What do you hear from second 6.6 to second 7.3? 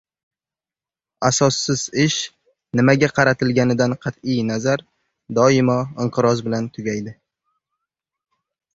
tugaydi.